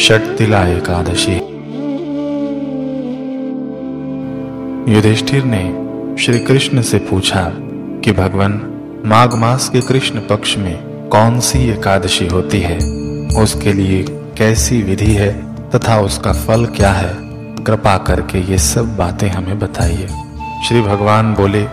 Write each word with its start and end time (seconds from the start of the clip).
षटतिला 0.00 0.68
एकादशी। 0.68 1.36
युधिष्ठिर 4.94 5.44
ने 5.44 5.86
श्री 6.22 6.38
कृष्ण 6.38 6.82
से 6.82 6.98
पूछा 6.98 7.52
कि 8.04 8.12
भगवान, 8.12 8.52
माघ 9.04 9.34
मास 9.34 9.68
के 9.68 9.80
कृष्ण 9.80 10.18
पक्ष 10.18 10.56
में 10.56 11.08
कौन 11.08 11.40
सी 11.40 11.70
एकादशी 11.70 12.26
होती 12.26 12.60
है? 12.60 12.76
उसके 13.42 13.72
लिए 13.72 14.02
कैसी 14.38 14.82
विधि 14.82 15.12
है 15.12 15.32
तथा 15.70 16.00
उसका 16.00 16.32
फल 16.32 16.66
क्या 16.66 16.92
है? 16.92 17.16
कृपा 17.64 17.98
करके 17.98 18.38
ये 18.38 18.58
सब 18.58 18.96
बातें 18.96 19.28
हमें 19.28 19.58
बताइए। 19.58 20.08
श्री 20.68 20.80
भगवान 20.80 21.34
बोले, 21.34 21.66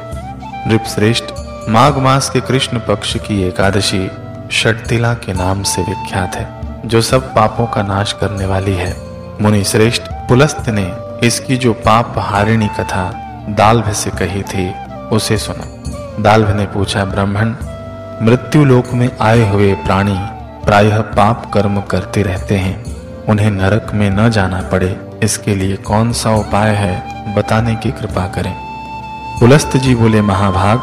नृपश्रेष्ठ, 0.67 1.25
माघ 1.69 1.97
मास 1.97 2.29
के 2.29 2.41
कृष्ण 2.41 2.77
पक्ष 2.77 3.17
की 3.17 3.43
एकादशी 3.43 4.09
षटतिला 4.51 5.13
के 5.13 5.33
नाम 5.33 5.63
से 5.63 5.81
विख्यात 5.81 6.35
है। 6.35 6.62
जो 6.85 7.01
सब 7.01 7.35
पापों 7.35 7.67
का 7.67 7.83
नाश 7.83 8.13
करने 8.13 8.45
वाली 8.45 8.73
है। 8.73 8.97
मुनि 9.41 9.63
श्रेष्ठ 9.63 10.01
पुलस्त 10.01 10.69
ने 10.69 10.93
इसकी 11.27 11.57
जो 11.57 11.73
पाप 11.73 12.15
हारिणी 12.17 12.67
कथा 12.67 13.19
दाल्भ 13.49 13.91
से 13.91 14.09
कही 14.09 14.43
थी, 14.43 14.73
उसे 15.11 15.37
सुना। 15.37 15.93
दाल्भ 16.23 16.49
ने 16.49 16.65
पूछा, 16.65 17.05
ब्राह्मण, 17.05 17.55
मृत्यु 18.25 18.65
लोक 18.65 18.93
में 18.93 19.09
आए 19.21 19.49
हुए 19.49 19.73
प्राणी 19.73 20.17
प्रायः 20.65 21.01
पाप 21.01 21.51
कर्म 21.53 21.81
करते 21.81 22.23
रहते 22.23 22.57
हैं। 22.57 22.85
उन्हें 23.25 23.51
नरक 23.51 23.91
में 23.93 24.09
न 24.09 24.29
जाना 24.29 24.61
पड़े। 24.61 25.19
इसके 25.23 25.55
लिए 25.55 25.75
कौन 25.75 26.11
सा 26.11 26.35
उपाय 26.35 26.69
है, 26.69 27.25
बताने 27.35 27.75
की 27.75 27.91
कृपा 27.91 28.27
करें। 28.27 28.55
पुलस्त 29.39 29.77
जी 29.77 29.95
बोले, 29.95 30.21
महाभाग, 30.21 30.81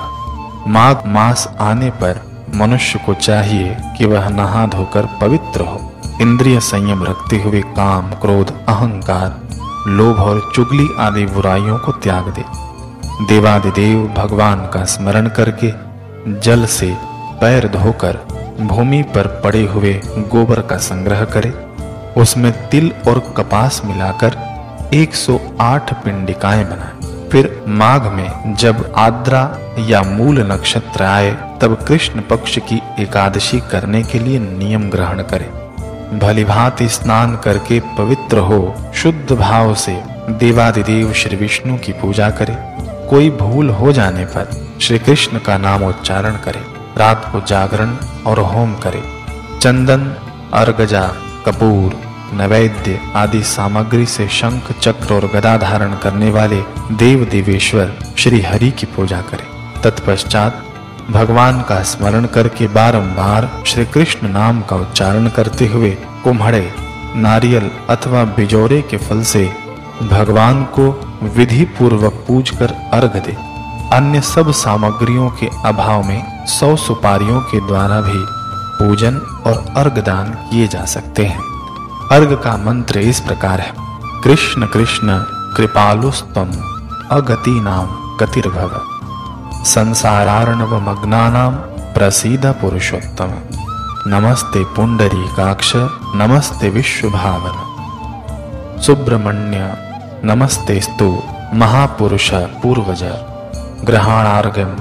माघ 0.69 0.97
मास 1.07 1.55
आने 1.61 1.91
पर 1.91 2.30
मनुष्य 2.55 2.99
को 3.07 3.15
चाहिए 3.15 3.77
कि 3.99 4.07
वह 4.07 4.29
नहा 4.29 4.67
धोकर 4.67 5.09
पवित्र 5.21 5.61
हो। 5.61 5.93
इंद्रिय 6.21 6.61
संयम 6.61 7.05
रखते 7.05 7.43
हुए 7.43 7.61
काम, 7.61 8.11
क्रोध, 8.11 8.67
अहंकार, 8.67 9.41
लोभ 9.89 10.21
और 10.21 10.53
चुगली 10.55 10.89
आदि 10.99 11.27
बुराइयों 11.27 11.79
को 11.79 11.93
त्याग 11.93 12.29
दे। 12.29 12.45
देवादिदेव 13.27 14.15
भगवान 14.17 14.61
का 14.67 14.85
स्मरण 14.85 15.29
करके 15.29 15.73
जल 16.41 16.67
से 16.67 16.97
पैर 17.41 17.69
धोकर 17.69 18.19
भूमि 18.61 19.03
पर 19.03 19.27
पड़े 19.27 19.67
हुए 19.67 20.01
गोबर 20.07 20.61
का 20.61 20.77
संग्रह 20.77 21.25
करे। 21.25 21.51
उसमें 22.21 22.69
तिल 22.69 22.93
और 23.09 23.35
कपास 23.37 23.83
मिलाकर 23.85 24.37
108 24.95 25.95
पिंडिकाएँ 26.05 26.65
बनाए। 26.65 27.10
फिर 27.33 27.65
माघ 27.69 28.03
में 28.03 28.55
जब 28.55 28.95
आद्रा 28.97 29.59
या 29.79 30.03
मूल 30.03 30.53
नक्षत्र 30.53 31.05
आए, 31.05 31.31
तब 31.61 31.85
कृष्ण 31.89 32.21
पक्ष 32.21 32.59
की 32.59 32.83
एकादशी 32.99 33.61
करने 33.61 34.03
के 34.03 34.19
लिए 34.19 34.39
नियम 34.39 34.91
ग्रहण 34.91 35.23
करें। 35.23 35.61
भली 36.19 36.45
भांति 36.45 36.89
स्नान 36.89 37.37
करके 37.37 37.81
पवित्र 37.81 38.39
हो, 38.39 38.75
शुद्ध 38.95 39.33
भाव 39.33 39.75
से 39.75 40.03
देवादिदेव 40.31 41.13
श्री 41.13 41.37
विष्णु 41.37 41.79
की 41.79 41.93
पूजा 41.93 42.31
करे। 42.31 42.57
कोई 43.11 43.31
भूल 43.31 43.71
हो 43.71 43.93
जाने 43.93 44.25
पर 44.25 44.71
श्री 44.81 44.99
कृष्ण 44.99 45.39
का 45.39 45.59
नाम 45.59 45.85
उच्चारण 45.85 46.33
करे। 46.33 46.65
रात 46.97 47.29
को 47.33 47.41
जागरण 47.41 47.97
और 48.27 48.41
होम 48.41 48.75
करे। 48.75 49.03
चंदन, 49.61 50.15
अर्गजा, 50.55 51.11
कपूर 51.47 52.10
नैवेद्य 52.33 52.99
आदि 53.17 53.43
सामग्री 53.43 54.07
से 54.07 54.27
शंख, 54.29 54.71
चक्र 54.81 55.15
और 55.15 55.27
गदा 55.27 55.57
धारण 55.57 55.95
करने 55.95 56.31
वाले 56.31 56.63
देव 56.97 57.25
देवेश्वर 57.25 57.93
श्री 58.19 58.41
हरि 58.41 58.71
की 58.71 58.87
पूजा 58.87 59.21
करे। 59.21 59.47
तत्पश्चात 59.83 60.63
भगवान 61.11 61.61
का 61.63 61.83
स्मरण 61.83 62.27
करके 62.27 62.67
बारंबार 62.69 63.49
श्री 63.67 63.85
कृष्ण 63.87 64.29
नाम 64.29 64.61
का 64.63 64.77
उच्चारण 64.77 65.29
करते 65.29 65.67
हुए 65.67 65.91
कुम्हड़े, 66.25 66.73
नारियल 67.17 67.71
अथवा 67.91 68.25
बिजोरे 68.37 68.81
के 68.83 68.97
फल 68.99 69.23
से 69.25 69.45
भगवान 70.03 70.65
को 70.79 70.89
विधि 71.37 71.65
पूर्वक 71.79 72.25
पूज 72.29 72.51
कर 72.51 72.75
अर्घ 72.93 73.13
दे। 73.17 73.37
अन्य 73.93 74.21
सब 74.21 74.51
सामग्रियों 74.55 75.31
के 75.31 75.49
अभाव 75.65 76.03
में 76.03 76.47
सौ 76.47 76.75
सुपारियों 76.77 77.41
के 77.41 77.67
द्वारा 77.67 78.01
भी 78.01 78.25
पूजन 78.79 79.17
और 79.47 79.65
अर्घ 79.77 79.99
दान 79.99 80.33
किए 80.51 80.69
जा 80.69 80.85
सकते 80.85 81.25
हैं। 81.27 81.50
अर्घ 82.13 82.33
का 82.33 82.57
मंत्र 82.57 82.99
इस 82.99 83.21
प्रकार 83.21 83.61
है। 83.61 83.73
कृष्ण 84.25 84.67
कृष्ण 84.67 85.19
कृपालुस्तम 85.57 86.51
अगति 87.11 87.61
नाम 87.61 87.87
गतिर्भव। 88.17 88.71
संसारार्णवमग्नानां, 89.65 91.51
प्रसीद 91.95 92.47
पुरुषोत्तम। 92.47 93.31
नमस्ते 94.07 94.65
पुंडरी 94.65 95.29
काक्ष, 95.37 95.73
नमस्ते 96.15 96.69
विश्वभावन। 96.69 97.57
सुब्रमण्य 98.81 99.75
नमस्ते 100.25 100.81
स्तु, 100.81 101.23
महापुरुष, 101.55 102.31
पूर्वज। 102.35 103.03
ग्रहणार्घ्यम 103.85 104.77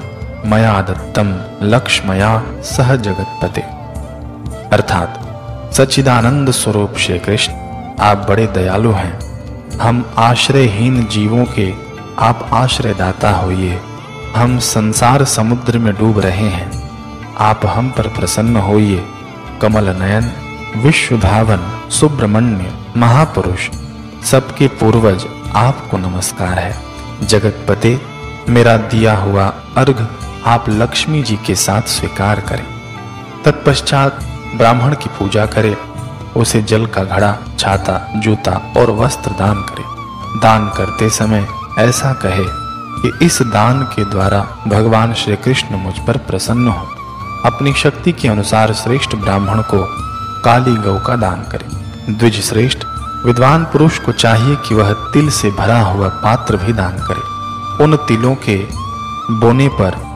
मया 0.45 0.81
दत्तम 0.81 1.39
लक्ष्मया 1.67 2.43
सह 2.61 2.95
जगतपते 2.95 3.61
अर्थात 4.73 5.25
सच्चिदानंद 5.73 6.51
स्वरूप 6.51 6.93
श्री 6.97 7.19
कृष्ण 7.19 7.53
आप 7.99 8.25
बड़े 8.29 8.47
दयालु 8.47 8.91
हैं। 8.91 9.19
हम 9.77 10.13
आश्रयहीन 10.17 11.05
जीवों 11.05 11.45
के 11.45 11.73
आप 12.19 12.49
आश्रयदाता 12.53 13.31
होइए। 13.31 13.81
हम 14.35 14.59
संसार 14.59 15.25
समुद्र 15.25 15.79
में 15.79 15.95
डूब 15.95 16.19
रहे 16.19 16.49
हैं। 16.49 16.89
आप 17.37 17.61
हम 17.65 17.89
पर 17.89 18.07
प्रसन्न 18.07 18.57
होइए। 18.57 19.05
कमल 19.61 19.89
नयन, 19.89 20.31
विश्व 20.77 21.19
धावन, 21.19 21.89
सुब्रमण्य, 21.89 22.71
महापुरुष, 22.97 23.69
सबके 24.25 24.67
पूर्वज 24.67 25.25
आपको 25.55 25.97
नमस्कार 25.97 26.59
है। 26.59 26.77
जगतपते, 27.23 28.01
मेरा 28.49 28.77
दिया 28.77 29.17
हुआ 29.17 29.53
अर्घ 29.77 30.07
आप 30.45 30.65
लक्ष्मी 30.69 31.23
जी 31.23 31.39
के 31.45 31.55
साथ 31.55 31.81
स्वीकार 31.81 32.39
करें। 32.39 32.65
तत्पश्चात 33.45 34.19
ब्राह्मण 34.55 34.95
की 34.95 35.09
पूजा 35.09 35.45
करे, 35.45 35.77
उसे 36.37 36.61
जल 36.61 36.85
का 36.85 37.03
घड़ा, 37.03 37.35
छाता, 37.59 38.09
जूता 38.15 38.73
और 38.77 38.91
वस्त्र 38.91 39.31
दान 39.31 39.55
करे। 39.55 39.83
दान 40.39 40.69
करते 40.69 41.09
समय 41.09 41.47
ऐसा 41.79 42.13
कहे 42.13 42.43
कि 43.01 43.25
इस 43.25 43.41
दान 43.41 43.83
के 43.83 44.05
द्वारा 44.05 44.47
भगवान 44.67 45.13
श्री 45.13 45.35
कृष्ण 45.35 45.75
मुझ 45.75 45.93
पर 45.99 46.17
प्रसन्न 46.17 46.67
हो। 46.67 46.87
अपनी 47.45 47.73
शक्ति 47.73 48.11
के 48.11 48.27
अनुसार 48.27 48.73
श्रेष्ठ 48.73 49.15
ब्राह्मण 49.15 49.61
को 49.61 49.85
काली 50.41 50.75
गौ 50.75 50.99
का 50.99 51.15
दान 51.15 51.41
करे। 51.41 51.65
द्विज 52.13 52.41
श्रेष्ठ, 52.41 52.77
विद्वान 53.25 53.65
पुरुष 53.65 53.99
को 53.99 54.11
चाहिए 54.11 54.55
कि 54.55 54.75
वह 54.75 54.93
तिल 54.93 55.29
से 55.29 55.51
भरा 55.51 55.81
हुआ 55.81 56.07
पात्र 56.07 56.57
भी 56.57 56.73
दान 56.73 56.93
करे। 56.93 57.39
उन 57.83 57.95
तिलों 57.95 58.35
के 58.35 58.57
बोने 59.31 59.67
पर 59.67 60.09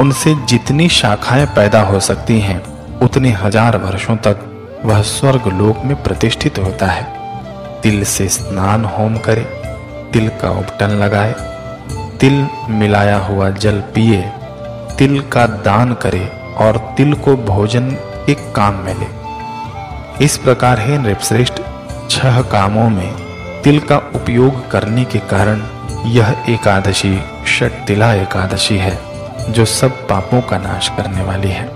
उनसे 0.00 0.34
जितनी 0.34 0.88
शाखाएँ 0.88 1.46
पैदा 1.46 1.82
हो 1.82 2.00
सकती 2.00 2.40
हैं 2.40 2.75
उतने 3.02 3.30
हज़ार 3.32 3.76
वर्षों 3.76 4.16
तक 4.16 4.38
वह 4.84 5.02
स्वर्ग 5.02 5.46
लोक 5.52 5.84
में 5.84 6.02
प्रतिष्ठित 6.02 6.58
होता 6.58 6.86
है। 6.86 7.80
तिल 7.82 8.04
से 8.04 8.28
स्नान 8.28 8.84
होम 8.84 9.16
करे, 9.18 9.42
तिल 10.12 10.28
का 10.42 10.50
उपटन 10.50 10.90
लगाए, 10.94 11.34
तिल 12.20 12.46
मिलाया 12.70 13.16
हुआ 13.18 13.50
जल 13.50 13.80
पिए, 13.94 14.22
तिल 14.98 15.20
का 15.22 15.46
दान 15.46 15.94
करे 15.94 16.26
और 16.58 16.76
तिल 16.96 17.14
को 17.14 17.36
भोजन 17.36 17.90
के 18.26 18.34
काम 18.52 18.74
में 18.74 18.94
ले। 18.94 20.24
इस 20.24 20.36
प्रकार 20.36 20.78
है 20.78 20.98
नृपश्रेष्ठ, 20.98 21.60
छह 22.10 22.40
कामों 22.42 22.88
में 22.90 23.62
तिल 23.62 23.78
का 23.80 23.96
उपयोग 24.14 24.68
करने 24.70 25.04
के 25.04 25.18
कारण 25.30 25.62
यह 26.06 26.44
एकादशी, 26.48 27.18
षट 27.48 27.86
तिला 27.86 28.12
एकादशी 28.14 28.76
है, 28.76 28.98
जो 29.50 29.64
सब 29.64 30.06
पापों 30.08 30.40
का 30.40 30.58
नाश 30.58 30.88
करने 30.88 31.24
वाली 31.24 31.50
है। 31.50 31.68